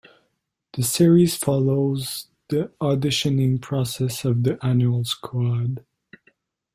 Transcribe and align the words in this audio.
The 0.73 0.81
series 0.81 1.35
follows 1.35 2.25
the 2.49 2.71
auditioning 2.81 3.61
process 3.61 4.25
of 4.25 4.41
the 4.41 4.57
annual 4.65 5.03
squad. 5.05 5.85